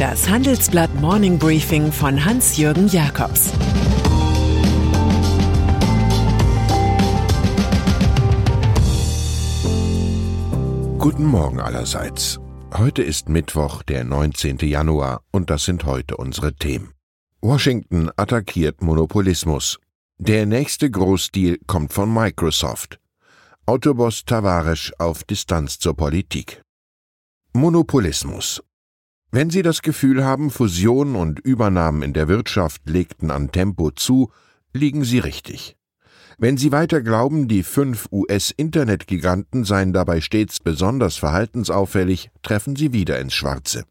Das 0.00 0.30
Handelsblatt 0.30 0.94
Morning 0.94 1.38
Briefing 1.38 1.92
von 1.92 2.24
Hans-Jürgen 2.24 2.88
Jakobs 2.88 3.52
Guten 10.96 11.26
Morgen 11.26 11.60
allerseits. 11.60 12.40
Heute 12.74 13.02
ist 13.02 13.28
Mittwoch, 13.28 13.82
der 13.82 14.04
19. 14.04 14.60
Januar, 14.60 15.20
und 15.32 15.50
das 15.50 15.66
sind 15.66 15.84
heute 15.84 16.16
unsere 16.16 16.54
Themen. 16.54 16.94
Washington 17.42 18.08
attackiert 18.16 18.80
Monopolismus. 18.80 19.78
Der 20.16 20.46
nächste 20.46 20.90
Großdeal 20.90 21.58
kommt 21.66 21.92
von 21.92 22.10
Microsoft. 22.10 22.98
Autoboss 23.66 24.24
Tavares 24.24 24.94
auf 24.98 25.24
Distanz 25.24 25.78
zur 25.78 25.94
Politik. 25.94 26.62
Monopolismus. 27.52 28.62
Wenn 29.32 29.48
Sie 29.48 29.62
das 29.62 29.82
Gefühl 29.82 30.24
haben, 30.24 30.50
Fusionen 30.50 31.14
und 31.14 31.38
Übernahmen 31.38 32.02
in 32.02 32.12
der 32.12 32.26
Wirtschaft 32.26 32.82
legten 32.88 33.30
an 33.30 33.52
Tempo 33.52 33.92
zu, 33.92 34.32
liegen 34.72 35.04
Sie 35.04 35.20
richtig. 35.20 35.76
Wenn 36.36 36.56
Sie 36.56 36.72
weiter 36.72 37.00
glauben, 37.00 37.46
die 37.46 37.62
fünf 37.62 38.08
US-Internetgiganten 38.10 39.64
seien 39.64 39.92
dabei 39.92 40.20
stets 40.20 40.58
besonders 40.58 41.16
verhaltensauffällig, 41.16 42.30
treffen 42.42 42.74
Sie 42.74 42.92
wieder 42.92 43.20
ins 43.20 43.34
Schwarze. 43.34 43.84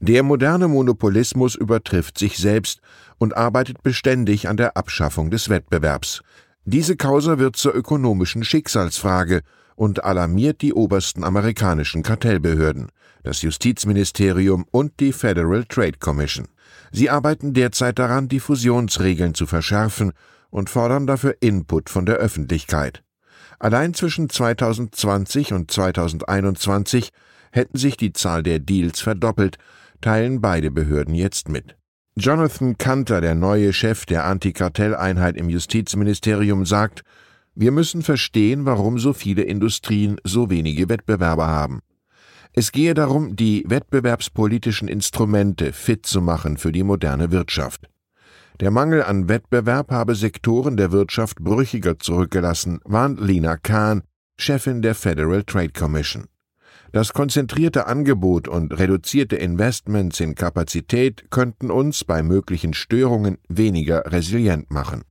Der 0.00 0.24
moderne 0.24 0.66
Monopolismus 0.66 1.54
übertrifft 1.54 2.18
sich 2.18 2.38
selbst 2.38 2.80
und 3.18 3.36
arbeitet 3.36 3.84
beständig 3.84 4.48
an 4.48 4.56
der 4.56 4.76
Abschaffung 4.76 5.30
des 5.30 5.48
Wettbewerbs. 5.48 6.22
Diese 6.64 6.96
Causa 6.96 7.38
wird 7.38 7.54
zur 7.54 7.72
ökonomischen 7.76 8.42
Schicksalsfrage 8.42 9.42
und 9.76 10.04
alarmiert 10.04 10.62
die 10.62 10.72
obersten 10.72 11.24
amerikanischen 11.24 12.02
Kartellbehörden 12.02 12.88
das 13.22 13.42
Justizministerium 13.42 14.66
und 14.70 14.98
die 15.00 15.12
Federal 15.12 15.64
Trade 15.64 15.98
Commission. 15.98 16.48
Sie 16.90 17.08
arbeiten 17.10 17.54
derzeit 17.54 17.98
daran, 17.98 18.28
die 18.28 18.40
Fusionsregeln 18.40 19.34
zu 19.34 19.46
verschärfen 19.46 20.12
und 20.50 20.68
fordern 20.68 21.06
dafür 21.06 21.36
Input 21.40 21.88
von 21.88 22.04
der 22.04 22.16
Öffentlichkeit. 22.16 23.02
Allein 23.58 23.94
zwischen 23.94 24.28
2020 24.28 25.52
und 25.52 25.70
2021 25.70 27.10
hätten 27.52 27.78
sich 27.78 27.96
die 27.96 28.12
Zahl 28.12 28.42
der 28.42 28.58
Deals 28.58 29.00
verdoppelt, 29.00 29.56
teilen 30.00 30.40
beide 30.40 30.70
Behörden 30.70 31.14
jetzt 31.14 31.48
mit. 31.48 31.76
Jonathan 32.16 32.76
Kanter, 32.76 33.20
der 33.20 33.34
neue 33.34 33.72
Chef 33.72 34.04
der 34.04 34.24
Antikartelleinheit 34.24 35.36
im 35.36 35.48
Justizministerium, 35.48 36.66
sagt, 36.66 37.04
wir 37.54 37.72
müssen 37.72 38.02
verstehen, 38.02 38.64
warum 38.64 38.98
so 38.98 39.12
viele 39.12 39.42
Industrien 39.42 40.16
so 40.24 40.50
wenige 40.50 40.88
Wettbewerber 40.88 41.46
haben. 41.46 41.80
Es 42.54 42.72
gehe 42.72 42.94
darum, 42.94 43.34
die 43.36 43.64
wettbewerbspolitischen 43.66 44.88
Instrumente 44.88 45.72
fit 45.72 46.04
zu 46.04 46.20
machen 46.20 46.58
für 46.58 46.72
die 46.72 46.82
moderne 46.82 47.30
Wirtschaft. 47.30 47.88
Der 48.60 48.70
Mangel 48.70 49.02
an 49.02 49.28
Wettbewerb 49.28 49.90
habe 49.90 50.14
Sektoren 50.14 50.76
der 50.76 50.92
Wirtschaft 50.92 51.38
brüchiger 51.40 51.98
zurückgelassen, 51.98 52.80
warnt 52.84 53.20
Lina 53.20 53.56
Kahn, 53.56 54.02
Chefin 54.38 54.82
der 54.82 54.94
Federal 54.94 55.42
Trade 55.44 55.70
Commission. 55.70 56.26
Das 56.92 57.14
konzentrierte 57.14 57.86
Angebot 57.86 58.48
und 58.48 58.78
reduzierte 58.78 59.36
Investments 59.36 60.20
in 60.20 60.34
Kapazität 60.34 61.30
könnten 61.30 61.70
uns 61.70 62.04
bei 62.04 62.22
möglichen 62.22 62.74
Störungen 62.74 63.38
weniger 63.48 64.12
resilient 64.12 64.70
machen. 64.70 65.02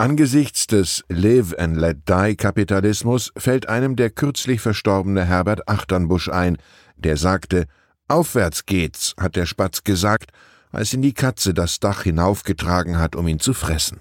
Angesichts 0.00 0.68
des 0.68 1.04
Live 1.08 1.58
and 1.58 1.76
Let 1.76 2.08
Die 2.08 2.36
Kapitalismus 2.36 3.32
fällt 3.36 3.68
einem 3.68 3.96
der 3.96 4.10
kürzlich 4.10 4.60
verstorbene 4.60 5.24
Herbert 5.24 5.68
Achternbusch 5.68 6.28
ein, 6.28 6.56
der 6.96 7.16
sagte, 7.16 7.66
Aufwärts 8.06 8.64
geht's, 8.64 9.16
hat 9.18 9.34
der 9.34 9.44
Spatz 9.44 9.82
gesagt, 9.82 10.30
als 10.70 10.94
ihn 10.94 11.02
die 11.02 11.14
Katze 11.14 11.52
das 11.52 11.80
Dach 11.80 12.04
hinaufgetragen 12.04 12.96
hat, 13.00 13.16
um 13.16 13.26
ihn 13.26 13.40
zu 13.40 13.52
fressen. 13.52 13.98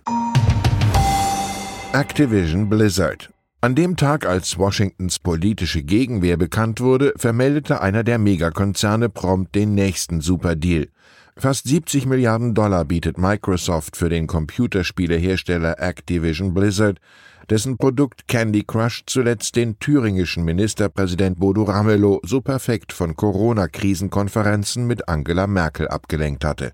Activision 1.93 2.69
Blizzard. 2.69 3.31
An 3.61 3.73
dem 3.73 3.97
Tag, 3.97 4.27
als 4.27 4.59
Washingtons 4.59 5.17
politische 5.17 5.81
Gegenwehr 5.81 6.37
bekannt 6.37 6.79
wurde, 6.79 7.11
vermeldete 7.17 7.81
einer 7.81 8.03
der 8.03 8.19
Megakonzerne 8.19 9.09
prompt 9.09 9.55
den 9.55 9.73
nächsten 9.73 10.21
Superdeal. 10.21 10.89
Fast 11.39 11.67
70 11.67 12.07
Milliarden 12.07 12.55
Dollar 12.55 12.83
bietet 12.83 13.19
Microsoft 13.19 13.95
für 13.95 14.09
den 14.09 14.25
Computerspielehersteller 14.25 15.79
Activision 15.79 16.55
Blizzard, 16.55 16.99
dessen 17.47 17.77
Produkt 17.77 18.27
Candy 18.27 18.63
Crush 18.63 19.03
zuletzt 19.05 19.55
den 19.55 19.77
thüringischen 19.77 20.43
Ministerpräsident 20.43 21.39
Bodo 21.39 21.63
Ramelow 21.63 22.21
so 22.23 22.41
perfekt 22.41 22.91
von 22.91 23.15
Corona-Krisenkonferenzen 23.15 24.87
mit 24.87 25.07
Angela 25.07 25.45
Merkel 25.45 25.87
abgelenkt 25.87 26.43
hatte. 26.43 26.71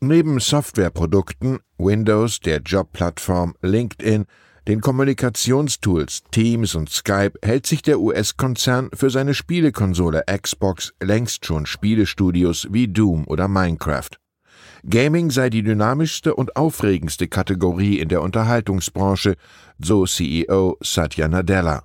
Neben 0.00 0.40
Softwareprodukten, 0.40 1.60
Windows, 1.78 2.40
der 2.40 2.62
Jobplattform 2.62 3.54
LinkedIn, 3.62 4.26
den 4.66 4.80
Kommunikationstools 4.80 6.22
Teams 6.30 6.74
und 6.74 6.88
Skype 6.88 7.32
hält 7.42 7.66
sich 7.66 7.82
der 7.82 8.00
US-Konzern 8.00 8.88
für 8.94 9.10
seine 9.10 9.34
Spielekonsole 9.34 10.24
Xbox 10.40 10.94
längst 11.02 11.44
schon 11.44 11.66
Spielestudios 11.66 12.68
wie 12.70 12.88
Doom 12.88 13.26
oder 13.26 13.46
Minecraft. 13.46 14.10
Gaming 14.88 15.30
sei 15.30 15.50
die 15.50 15.62
dynamischste 15.62 16.34
und 16.34 16.56
aufregendste 16.56 17.28
Kategorie 17.28 17.98
in 17.98 18.08
der 18.08 18.22
Unterhaltungsbranche, 18.22 19.36
so 19.78 20.06
CEO 20.06 20.78
Satya 20.82 21.28
Nadella. 21.28 21.84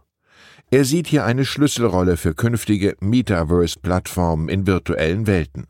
Er 0.72 0.86
sieht 0.86 1.08
hier 1.08 1.26
eine 1.26 1.46
Schlüsselrolle 1.46 2.16
für 2.16 2.34
künftige 2.34 2.96
Metaverse-Plattformen 3.02 4.50
in 4.50 4.68
virtuellen 4.68 5.28
Welten. 5.28 5.68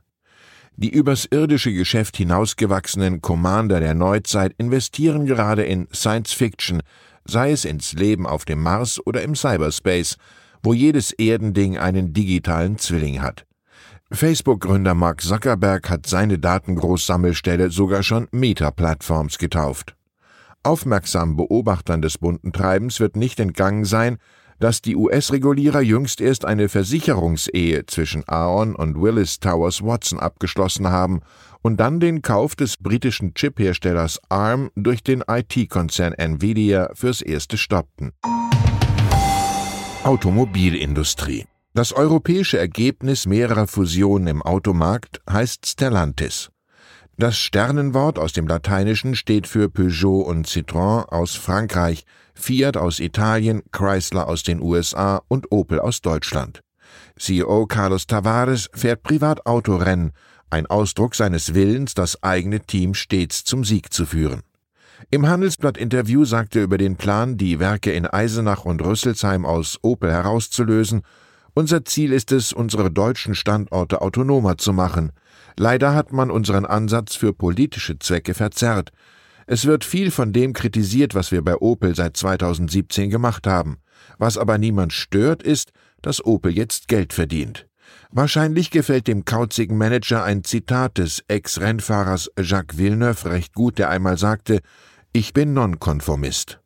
Die 0.81 0.91
übers 0.91 1.25
irdische 1.25 1.73
Geschäft 1.73 2.16
hinausgewachsenen 2.16 3.19
Commander 3.19 3.81
der 3.81 3.94
Neuzeit 3.94 4.56
investieren 4.57 5.25
gerade 5.25 5.63
in 5.63 5.90
Science 5.94 6.31
Fiction, 6.31 6.81
sei 7.25 7.51
es 7.51 7.66
ins 7.66 7.91
Leben 7.91 8.25
auf 8.25 8.45
dem 8.45 8.63
Mars 8.63 9.06
oder 9.06 9.22
im 9.22 9.35
Cyberspace, 9.35 10.16
wo 10.63 10.73
jedes 10.73 11.12
Erdending 11.12 11.78
einen 11.78 12.13
digitalen 12.13 12.78
Zwilling 12.78 13.22
hat. 13.22 13.45
Facebook-Gründer 14.09 14.94
Mark 14.94 15.19
Zuckerberg 15.19 15.90
hat 15.90 16.07
seine 16.07 16.40
Datengroßsammelstelle 16.40 17.72
sogar 17.72 18.01
schon 18.01 18.29
Meta-Platforms 18.31 19.38
getauft. 19.38 19.97
Aufmerksamen 20.63 21.35
Beobachtern 21.35 22.01
des 22.01 22.17
bunten 22.17 22.53
Treibens 22.53 23.01
wird 23.01 23.17
nicht 23.17 23.41
entgangen 23.41 23.84
sein, 23.84 24.17
dass 24.59 24.81
die 24.81 24.96
US-Regulierer 24.96 25.81
jüngst 25.81 26.22
erst 26.22 26.46
eine 26.46 26.70
Versicherungsehe 26.70 27.86
zwischen 27.86 28.28
Aon 28.28 28.75
und 28.75 29.02
Willis 29.02 29.40
Towers 29.40 29.81
Watson 29.81 30.20
abgeschlossen 30.20 30.90
haben 30.90 31.22
und 31.62 31.80
dann 31.80 32.00
den 32.00 32.22
Kauf 32.22 32.56
des 32.56 32.78
britischen 32.78 33.34
Chipherstellers 33.34 34.20
ARM 34.30 34.70
durch 34.75 35.03
den 35.03 35.24
IT-Konzern 35.28 36.14
Nvidia 36.14 36.92
fürs 36.94 37.22
erste 37.22 37.58
stoppten. 37.58 38.12
Automobilindustrie 40.03 41.46
Das 41.74 41.94
europäische 41.94 42.58
Ergebnis 42.58 43.26
mehrerer 43.26 43.68
Fusionen 43.68 44.28
im 44.28 44.41
Automarkt 44.41 45.22
heißt 45.30 45.66
Stellantis. 45.66 46.50
Das 47.19 47.38
Sternenwort 47.38 48.18
aus 48.18 48.31
dem 48.31 48.47
Lateinischen 48.47 49.13
steht 49.13 49.46
für 49.46 49.68
Peugeot 49.68 50.22
und 50.22 50.47
Citroën 50.47 51.09
aus 51.09 51.35
Frankreich, 51.35 52.06
Fiat 52.34 52.78
aus 52.78 53.02
Italien, 53.02 53.62
Chrysler 53.74 54.30
aus 54.30 54.44
den 54.44 54.62
USA 54.62 55.22
und 55.28 55.52
Opel 55.52 55.81
aus 55.81 56.00
Deutschland. 56.00 56.62
CEO 57.18 57.66
Carlos 57.66 58.08
Tavares 58.08 58.69
fährt 58.74 59.03
Privatautorennen, 59.03 60.13
ein 60.50 60.66
Ausdruck 60.68 61.13
seines 61.13 61.53
Willens, 61.53 61.94
das 61.94 62.24
eigene 62.24 62.62
Team 62.62 62.94
stets 62.94 63.44
zum 63.44 63.66
Sieg 63.66 63.91
zu 63.91 64.06
führen. 64.06 64.44
Im 65.12 65.28
Handelsblatt-Interview 65.28 66.24
sagte 66.24 66.59
er 66.59 66.63
über 66.63 66.78
den 66.78 66.96
Plan, 66.96 67.35
die 67.35 67.59
Werke 67.59 67.91
in 67.91 68.08
Eisenach 68.08 68.63
und 68.63 68.81
Rüsselsheim 68.81 69.46
aus 69.46 69.78
Opel 69.81 70.09
herauszulösen, 70.09 71.02
unser 71.53 71.84
Ziel 71.84 72.14
ist 72.14 72.32
es, 72.32 72.53
unsere 72.53 72.90
deutschen 72.90 73.35
Standorte 73.35 74.02
autonomer 74.02 74.58
zu 74.58 74.72
machen. 74.72 75.11
Leider 75.59 75.94
hat 75.94 76.14
man 76.14 76.32
unseren 76.32 76.66
Ansatz 76.66 77.16
für 77.16 77.34
politische 77.34 78.00
Zwecke 78.00 78.34
verzerrt. 78.34 78.91
Es 79.46 79.66
wird 79.66 79.84
viel 79.84 80.09
von 80.09 80.32
dem 80.32 80.53
kritisiert, 80.53 81.16
was 81.16 81.34
wir 81.34 81.41
bei 81.41 81.58
Opel 81.58 81.96
seit 81.96 82.16
2017 82.16 83.09
gemacht 83.09 83.46
haben. 83.46 83.79
Was 84.17 84.38
aber 84.38 84.58
niemand 84.58 84.94
stört, 84.94 85.44
ist, 85.44 85.72
dass 86.02 86.23
Opel 86.23 86.53
jetzt 86.53 86.88
Geld 86.88 87.11
verdient. 87.11 87.67
Wahrscheinlich 88.09 88.72
gefällt 88.72 89.08
dem 89.08 89.26
kauzigen 89.26 89.78
Manager 89.78 90.23
ein 90.23 90.46
Zitat 90.46 90.97
des 90.97 91.26
Ex-Rennfahrers 91.28 92.32
Jacques 92.40 92.78
Villeneuve 92.78 93.29
recht 93.29 93.53
gut, 93.53 93.79
der 93.79 93.90
einmal 93.90 94.17
sagte, 94.17 94.61
ich 95.11 95.34
bin 95.34 95.53
Nonkonformist. 95.53 96.61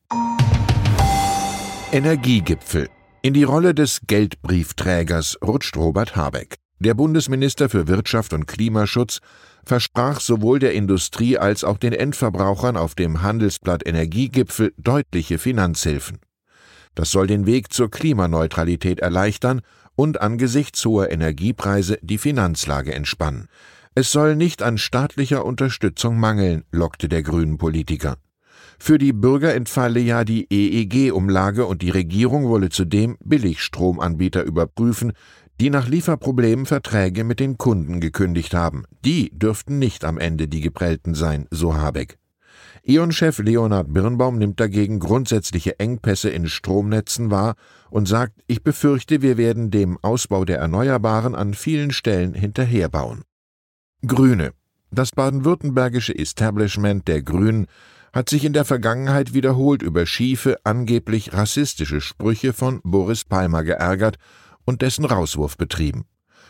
Energiegipfel 1.92 2.90
in 3.24 3.34
die 3.34 3.44
Rolle 3.44 3.74
des 3.74 4.02
Geldbriefträgers 4.06 5.40
rutscht 5.44 5.78
Robert 5.78 6.16
Habeck. 6.16 6.63
Der 6.84 6.96
Bundesminister 6.96 7.70
für 7.70 7.88
Wirtschaft 7.88 8.34
und 8.34 8.46
Klimaschutz 8.46 9.22
versprach 9.64 10.20
sowohl 10.20 10.60
der 10.60 10.74
Industrie 10.74 11.38
als 11.38 11.64
auch 11.64 11.78
den 11.78 11.94
Endverbrauchern 11.94 12.76
auf 12.76 12.94
dem 12.94 13.22
Handelsblatt 13.22 13.88
Energiegipfel 13.88 14.74
deutliche 14.78 15.38
Finanzhilfen. 15.38 16.20
Das 16.94 17.10
soll 17.10 17.28
den 17.28 17.46
Weg 17.46 17.72
zur 17.72 17.90
Klimaneutralität 17.90 19.00
erleichtern 19.00 19.62
und 19.96 20.20
angesichts 20.20 20.84
hoher 20.84 21.10
Energiepreise 21.10 22.00
die 22.02 22.18
Finanzlage 22.18 22.94
entspannen. 22.94 23.48
Es 23.96 24.12
soll 24.12 24.36
nicht 24.36 24.62
an 24.62 24.78
staatlicher 24.78 25.46
Unterstützung 25.46 26.20
mangeln, 26.20 26.66
lockte 26.74 27.08
der 27.08 27.24
grünen 27.24 27.58
Politiker. 27.58 28.18
Für 28.78 28.98
die 28.98 29.14
Bürger 29.14 29.54
entfalle 29.54 30.02
ja 30.02 30.26
die 30.26 30.48
EEG-Umlage 30.52 31.66
und 31.66 31.82
die 31.82 31.90
Regierung 31.90 32.50
wolle 32.50 32.68
zudem 32.70 33.18
Billigstromanbieter 33.24 34.44
überprüfen, 34.44 35.14
die 35.60 35.70
nach 35.70 35.88
Lieferproblemen 35.88 36.66
Verträge 36.66 37.24
mit 37.24 37.40
den 37.40 37.58
Kunden 37.58 38.00
gekündigt 38.00 38.54
haben. 38.54 38.86
Die 39.06 39.30
dürften 39.38 39.80
nicht 39.80 40.04
am 40.06 40.18
Ende 40.18 40.48
die 40.48 40.62
Geprellten 40.62 41.16
sein, 41.16 41.48
so 41.52 41.76
Habeck. 41.76 42.18
E.ON-Chef 42.86 43.40
Leonhard 43.40 43.94
Birnbaum 43.94 44.38
nimmt 44.38 44.60
dagegen 44.60 45.00
grundsätzliche 45.00 45.80
Engpässe 45.80 46.30
in 46.30 46.48
Stromnetzen 46.48 47.32
wahr 47.32 47.56
und 47.90 48.08
sagt, 48.08 48.42
ich 48.48 48.62
befürchte, 48.62 49.22
wir 49.22 49.38
werden 49.38 49.72
dem 49.72 49.98
Ausbau 50.02 50.44
der 50.44 50.58
Erneuerbaren 50.58 51.34
an 51.34 51.54
vielen 51.54 51.92
Stellen 51.92 52.34
hinterherbauen. 52.34 53.24
Grüne. 54.06 54.52
Das 54.92 55.12
baden-württembergische 55.12 56.18
Establishment 56.18 57.08
der 57.08 57.22
Grünen 57.22 57.68
hat 58.12 58.30
sich 58.30 58.44
in 58.44 58.54
der 58.54 58.66
Vergangenheit 58.66 59.34
wiederholt 59.34 59.82
über 59.82 60.06
schiefe, 60.06 60.58
angeblich 60.66 61.34
rassistische 61.34 62.02
Sprüche 62.02 62.54
von 62.54 62.82
Boris 62.84 63.24
Palmer 63.24 63.64
geärgert 63.64 64.18
und 64.66 64.82
dessen 64.82 65.06
Rauswurf 65.06 65.58
betrieben. 65.58 66.06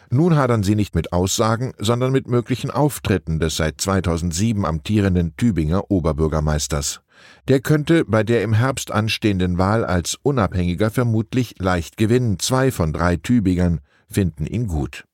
Nun 0.09 0.35
hadern 0.35 0.63
sie 0.63 0.75
nicht 0.75 0.95
mit 0.95 1.11
Aussagen, 1.11 1.73
sondern 1.79 2.11
mit 2.11 2.27
möglichen 2.27 2.69
Auftritten 2.69 3.39
des 3.39 3.55
seit 3.55 3.81
2007 3.81 4.65
amtierenden 4.65 5.35
Tübinger 5.37 5.89
Oberbürgermeisters. 5.89 7.01
Der 7.47 7.61
könnte 7.61 8.05
bei 8.05 8.23
der 8.23 8.43
im 8.43 8.53
Herbst 8.53 8.91
anstehenden 8.91 9.57
Wahl 9.57 9.85
als 9.85 10.17
Unabhängiger 10.21 10.91
vermutlich 10.91 11.55
leicht 11.59 11.97
gewinnen. 11.97 12.39
Zwei 12.39 12.71
von 12.71 12.93
drei 12.93 13.15
Tübingern 13.15 13.79
finden 14.09 14.45
ihn 14.45 14.67
gut. 14.67 15.05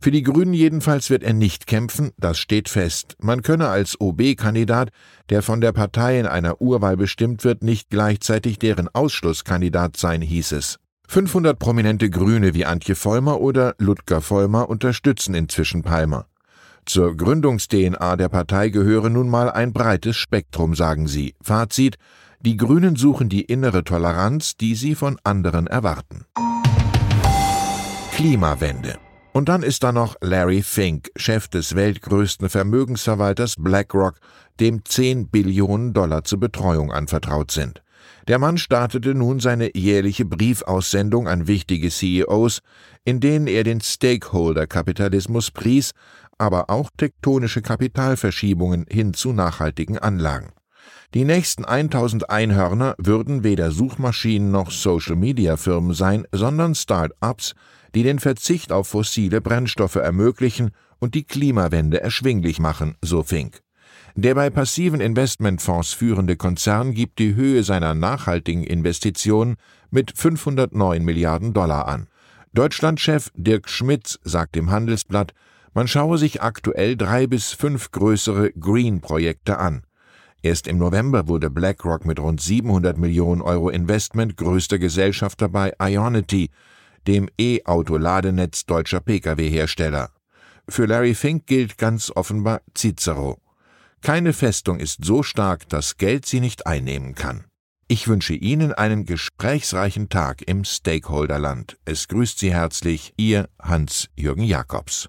Für 0.00 0.10
die 0.10 0.22
Grünen 0.22 0.52
jedenfalls 0.52 1.10
wird 1.10 1.22
er 1.22 1.32
nicht 1.32 1.66
kämpfen, 1.66 2.10
das 2.18 2.38
steht 2.38 2.68
fest. 2.68 3.16
Man 3.18 3.42
könne 3.42 3.68
als 3.68 4.00
OB-Kandidat, 4.00 4.90
der 5.30 5.42
von 5.42 5.60
der 5.60 5.72
Partei 5.72 6.20
in 6.20 6.26
einer 6.26 6.60
Urwahl 6.60 6.96
bestimmt 6.96 7.44
wird, 7.44 7.62
nicht 7.62 7.88
gleichzeitig 7.88 8.58
deren 8.58 8.88
Ausschlusskandidat 8.94 9.96
sein, 9.96 10.20
hieß 10.20 10.52
es. 10.52 10.78
500 11.08 11.58
prominente 11.58 12.10
Grüne 12.10 12.54
wie 12.54 12.64
Antje 12.64 12.94
Vollmer 12.94 13.40
oder 13.40 13.74
Ludger 13.78 14.20
Vollmer 14.20 14.68
unterstützen 14.68 15.34
inzwischen 15.34 15.82
Palmer. 15.82 16.26
Zur 16.84 17.16
Gründungs-DNA 17.16 18.16
der 18.16 18.28
Partei 18.28 18.68
gehöre 18.68 19.10
nun 19.10 19.28
mal 19.28 19.50
ein 19.50 19.72
breites 19.72 20.16
Spektrum, 20.16 20.74
sagen 20.74 21.08
sie. 21.08 21.34
Fazit: 21.42 21.96
Die 22.40 22.56
Grünen 22.56 22.96
suchen 22.96 23.28
die 23.28 23.42
innere 23.42 23.82
Toleranz, 23.82 24.56
die 24.56 24.74
sie 24.74 24.94
von 24.94 25.18
anderen 25.24 25.66
erwarten. 25.66 26.26
Klimawende. 28.12 28.98
Und 29.32 29.50
dann 29.50 29.62
ist 29.62 29.82
da 29.82 29.92
noch 29.92 30.16
Larry 30.22 30.62
Fink, 30.62 31.10
Chef 31.16 31.48
des 31.48 31.74
weltgrößten 31.74 32.48
Vermögensverwalters 32.48 33.56
BlackRock, 33.58 34.14
dem 34.60 34.82
10 34.84 35.28
Billionen 35.28 35.92
Dollar 35.92 36.24
zur 36.24 36.40
Betreuung 36.40 36.90
anvertraut 36.90 37.50
sind. 37.50 37.82
Der 38.28 38.40
Mann 38.40 38.58
startete 38.58 39.14
nun 39.14 39.38
seine 39.38 39.76
jährliche 39.76 40.24
Briefaussendung 40.24 41.28
an 41.28 41.46
wichtige 41.46 41.90
CEOs, 41.90 42.60
in 43.04 43.20
denen 43.20 43.46
er 43.46 43.62
den 43.62 43.80
Stakeholder-Kapitalismus 43.80 45.52
pries, 45.52 45.92
aber 46.36 46.68
auch 46.68 46.90
tektonische 46.96 47.62
Kapitalverschiebungen 47.62 48.86
hin 48.90 49.14
zu 49.14 49.32
nachhaltigen 49.32 49.98
Anlagen. 49.98 50.52
Die 51.14 51.24
nächsten 51.24 51.64
1000 51.64 52.28
Einhörner 52.28 52.96
würden 52.98 53.44
weder 53.44 53.70
Suchmaschinen 53.70 54.50
noch 54.50 54.72
Social-Media-Firmen 54.72 55.94
sein, 55.94 56.26
sondern 56.32 56.74
Start-ups, 56.74 57.54
die 57.94 58.02
den 58.02 58.18
Verzicht 58.18 58.72
auf 58.72 58.88
fossile 58.88 59.40
Brennstoffe 59.40 59.94
ermöglichen 59.96 60.70
und 60.98 61.14
die 61.14 61.24
Klimawende 61.24 62.00
erschwinglich 62.00 62.58
machen, 62.58 62.96
so 63.02 63.22
Fink. 63.22 63.62
Der 64.18 64.34
bei 64.34 64.48
passiven 64.48 65.02
Investmentfonds 65.02 65.92
führende 65.92 66.36
Konzern 66.36 66.94
gibt 66.94 67.18
die 67.18 67.34
Höhe 67.34 67.62
seiner 67.62 67.92
nachhaltigen 67.92 68.64
Investitionen 68.64 69.56
mit 69.90 70.16
509 70.16 71.04
Milliarden 71.04 71.52
Dollar 71.52 71.86
an. 71.86 72.08
Deutschlandchef 72.54 73.30
Dirk 73.34 73.68
Schmitz 73.68 74.18
sagt 74.24 74.56
im 74.56 74.70
Handelsblatt, 74.70 75.34
man 75.74 75.86
schaue 75.86 76.16
sich 76.16 76.40
aktuell 76.40 76.96
drei 76.96 77.26
bis 77.26 77.52
fünf 77.52 77.90
größere 77.90 78.52
Green-Projekte 78.52 79.58
an. 79.58 79.82
Erst 80.40 80.66
im 80.66 80.78
November 80.78 81.28
wurde 81.28 81.50
BlackRock 81.50 82.06
mit 82.06 82.18
rund 82.18 82.40
700 82.40 82.96
Millionen 82.96 83.42
Euro 83.42 83.68
Investment 83.68 84.38
größter 84.38 84.78
Gesellschafter 84.78 85.50
bei 85.50 85.74
Ionity, 85.78 86.48
dem 87.06 87.28
E-Auto-Ladenetz 87.38 88.64
deutscher 88.64 89.00
Pkw-Hersteller. 89.00 90.08
Für 90.66 90.86
Larry 90.86 91.14
Fink 91.14 91.46
gilt 91.46 91.76
ganz 91.76 92.10
offenbar 92.14 92.62
Cicero. 92.74 93.38
Keine 94.02 94.32
Festung 94.32 94.78
ist 94.78 95.04
so 95.04 95.22
stark, 95.22 95.68
dass 95.68 95.96
Geld 95.96 96.26
sie 96.26 96.40
nicht 96.40 96.66
einnehmen 96.66 97.14
kann. 97.14 97.44
Ich 97.88 98.08
wünsche 98.08 98.34
Ihnen 98.34 98.72
einen 98.72 99.04
gesprächsreichen 99.04 100.08
Tag 100.08 100.42
im 100.46 100.64
Stakeholderland. 100.64 101.76
Es 101.84 102.08
grüßt 102.08 102.38
Sie 102.38 102.52
herzlich 102.52 103.14
Ihr 103.16 103.48
Hans-Jürgen 103.62 104.42
Jakobs. 104.42 105.08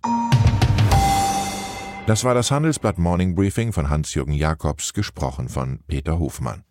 Das 2.06 2.24
war 2.24 2.36
das 2.36 2.52
Handelsblatt 2.52 3.00
Morning 3.00 3.36
Briefing 3.36 3.74
von 3.74 3.90
Hans-Jürgen 3.90 4.34
Jakobs, 4.34 4.94
gesprochen 4.94 5.50
von 5.50 5.80
Peter 5.88 6.20
Hofmann. 6.20 6.67